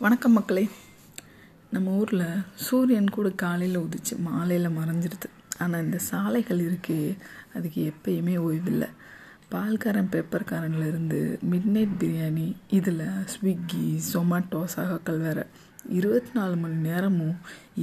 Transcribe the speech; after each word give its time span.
வணக்கம் 0.00 0.32
மக்களே. 0.32 0.62
நம்ம 1.70 1.90
ஊரில் 1.90 2.42
சூரியன் 2.54 3.08
கூட 3.14 3.28
காலையில் 3.30 3.78
உதிச்சு 3.78 4.14
மாலையில் 4.18 4.76
மறைஞ்சிருது. 4.76 5.28
ஆனால் 5.58 5.82
இந்த 5.84 5.98
சாலைகள் 5.98 6.60
இருக்கே 6.66 7.16
அதுக்கு 7.54 7.92
எப்பயுமே 7.92 8.34
ஓய்வில்லை. 8.36 8.88
பால்காரன் 9.52 10.10
பேப்பர்காரன்லேருந்து 10.12 11.20
மிட் 11.50 11.68
நைட் 11.76 11.96
பிரியாணி 12.02 12.46
இதில் 12.78 13.02
ஸ்விக்கி 13.32 14.00
ஜொமேட்டோ 14.12 14.60
சகாக்கள் 14.76 15.20
வேறு 15.24 15.46
இருபத்தி 15.88 16.30
நாலு 16.34 16.56
மணி 16.56 16.78
நேரமும் 16.88 17.36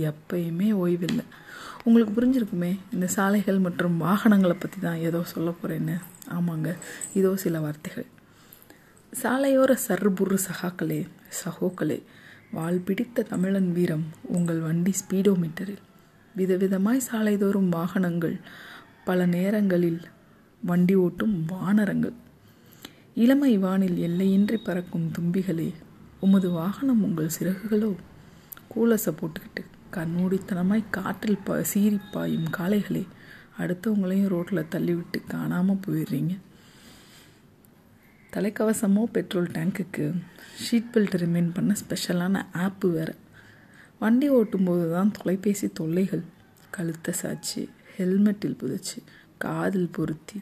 எப்பயுமே 0.10 0.72
ஓய்வில்லை. 0.72 1.26
உங்களுக்கு 1.84 2.16
புரிஞ்சிருக்குமே 2.18 2.80
இந்த 2.94 3.08
சாலைகள் 3.08 3.60
மற்றும் 3.60 3.98
வாகனங்களை 3.98 4.56
பற்றி 4.56 4.82
தான் 4.82 5.04
ஏதோ 5.10 5.24
சொல்ல 5.24 5.50
போகிறேன்னு 5.50 5.98
ஆமாங்க 6.38 6.78
இதோ 7.14 7.36
சில 7.36 7.60
வார்த்தைகள். 7.60 8.10
சாலையோர 9.14 9.72
சர்புரு 9.88 10.38
சகாக்களே 10.48 11.08
சகோக்களே 11.44 12.04
வால் 12.52 12.80
பிடித்த 12.80 13.24
தமிழன் 13.24 13.72
வீரம் 13.72 14.06
உங்கள் 14.24 14.60
வண்டி 14.60 14.94
ஸ்பீடோமீட்டரில். 15.02 15.82
விதவிதமாய் 16.38 17.02
சாலைதோறும் 17.12 17.70
வாகனங்கள் 17.70 18.40
பல 19.06 19.26
நேரங்களில் 19.26 20.02
வண்டி 20.62 20.96
ஓட்டும் 20.96 21.46
வானரங்கள். 21.48 22.14
இளமை 23.16 23.58
வானில் 23.58 23.98
எல்லையின்றி 24.08 24.58
பறக்கும் 24.64 25.12
தும்பிகளே 25.20 25.74
உமது 26.20 26.50
வாகனம் 26.50 27.04
உங்கள் 27.04 27.30
சிறகுகளோ? 27.40 27.96
கூலசை 28.76 29.14
போட்டுக்கிட்டு 29.14 29.64
கண்மூடித்தனமாய் 29.92 30.84
காற்றில் 30.90 31.44
ப 31.44 31.64
சீறி 31.64 32.00
பாயும் 32.12 32.50
காளைகளே 32.58 33.08
அடுத்தவங்களையும் 33.60 34.28
ரோட்டில் 34.28 34.72
தள்ளிவிட்டு 34.72 35.28
காணாமல் 35.28 35.80
போயிடுறீங்க. 35.88 36.38
தலைக்கவசமோ 38.36 39.04
பெட்ரோல் 39.16 39.48
டேங்க்குக்கு 39.56 40.06
ஷீட் 40.64 40.90
பெல்ட் 40.94 41.14
ரிமைன் 41.22 41.52
பண்ண 41.54 41.74
ஸ்பெஷலான 41.82 42.42
ஆப்பு 42.64 42.88
வேறு. 42.96 43.14
வண்டி 44.02 44.28
ஓட்டும்போது 44.30 44.92
தான் 44.92 45.12
தொலைபேசி 45.18 45.68
தொல்லைகள். 45.80 46.24
கழுத்தை 46.70 47.14
சாச்சு 47.22 47.62
ஹெல்மெட்டில் 47.98 48.58
புதைச்சி 48.62 49.00
காதில் 49.38 49.90
பொருத்தி 49.98 50.40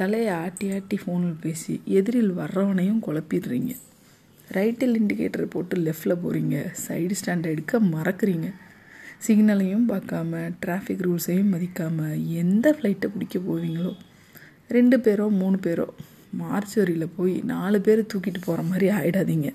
தலையை 0.00 0.30
ஆட்டி 0.42 0.66
ஆட்டி 0.76 0.98
ஃபோனில் 1.02 1.40
பேசி 1.40 1.74
எதிரில் 1.98 2.32
வர்றவனையும் 2.40 3.02
குழப்பிடுறீங்க. 3.06 3.72
ரைட்டில் 4.56 4.96
இண்டிகேட்டர் 5.00 5.52
போட்டு 5.54 5.76
லெஃப்டில் 5.76 6.20
போகிறீங்க 6.24 6.56
சைடு 6.86 7.16
ஸ்டாண்ட் 7.20 7.52
எடுக்க 7.52 7.80
மறக்கிறீங்க. 7.96 8.48
சிக்னலையும் 9.26 9.86
பார்க்காம 9.92 10.50
டிராஃபிக் 10.64 11.04
ரூல்ஸையும் 11.06 11.52
மதிக்காமல் 11.54 12.26
எந்த 12.42 12.76
ஃப்ளைட்டை 12.78 13.10
பிடிக்க 13.14 13.38
போவீங்களோ? 13.38 13.94
ரெண்டு 14.68 14.98
பேரோ 15.06 15.28
மூணு 15.42 15.58
பேரோ? 15.66 15.86
மார்ச்சுவரியில் 16.40 17.14
போய் 17.16 17.34
நாலு 17.52 17.80
பேர் 17.80 18.08
தூக்கிட்டு 18.12 18.40
போகிற 18.44 18.62
மாதிரி 18.62 18.86
ஆயிடாதீங்க. 18.98 19.48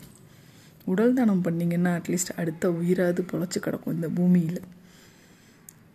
உடல் 0.86 1.14
தானம் 1.14 1.46
பண்ணிங்கன்னா 1.46 1.92
அட்லீஸ்ட் 1.98 2.38
அடுத்த 2.42 2.70
உயிராது 2.80 3.22
பொழைச்சி 3.32 3.60
கிடக்கும் 3.62 3.96
இந்த 3.96 4.10
பூமியில். 4.18 4.62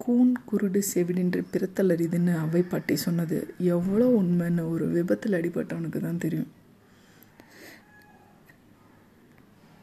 கூன் 0.02 0.32
குருடு 0.48 0.80
செவிடின்று 0.90 1.40
பிறத்தல் 1.52 1.92
அரிதுன்னு 1.94 2.32
அவை 2.38 2.62
பாட்டி 2.62 2.96
சொன்னது. 2.96 3.38
எவ்வளோ 3.74 4.06
உண்மைன்னு 4.20 4.64
ஒரு 4.70 4.86
விபத்தில் 4.88 5.36
அடிபட்டவனுக்கு 5.38 6.00
தான் 6.00 6.22
தெரியும். 6.24 6.50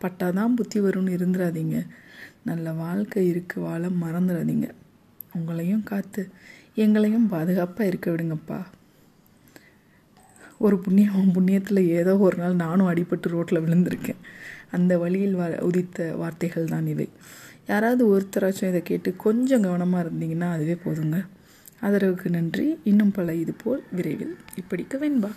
பட்டாதான் 0.02 0.58
புத்தி 0.60 0.80
வரும்னு 0.80 1.16
இருந்துடாதீங்க 1.18 1.80
நல்ல 2.50 2.72
வாழ்க்கை 2.84 3.24
இருக்கு 3.28 3.58
வாழ 3.62 3.84
மறந்துடாதீங்க 4.04 4.68
உங்களையும் 5.38 5.84
காத்து 5.84 6.22
எங்களையும் 6.76 7.28
பாதுகாப்பாக 7.34 7.90
இருக்க 7.90 8.08
விடுங்கப்பா. 8.12 8.60
ஒரு 10.62 10.78
புண்ணியம் 10.78 11.34
புண்ணியத்தில் 11.34 11.88
ஏதோ 11.92 12.18
ஒரு 12.18 12.38
நாள் 12.38 12.56
நானும் 12.56 12.90
அடிபட்டு 12.90 13.28
ரோட்டில் 13.28 13.62
விழுந்திருக்கேன். 13.62 14.20
அந்த 14.72 14.98
வழியில் 14.98 15.36
வ 15.36 15.62
உதித்த 15.62 16.16
வார்த்தைகள் 16.16 16.66
தான் 16.66 16.88
இவை. 16.88 17.08
யாராவது 17.68 18.04
ஒருத்தராச்சும் 18.12 18.68
இதை 18.68 18.82
கேட்டு 18.84 19.16
கொஞ்சம் 19.16 19.62
கவனமாக 19.62 20.04
இருந்தீங்கன்னா 20.04 20.50
அதுவே 20.52 20.78
போதுங்க. 20.86 21.18
ஆதரவுக்கு 21.82 22.30
நன்றி. 22.30 22.78
இன்னும் 22.84 23.12
பல 23.12 23.36
இதுபோல் 23.36 23.84
விரைவில். 23.92 24.36
இப்படிக்க 24.56 24.98
வெண்பா. 24.98 25.32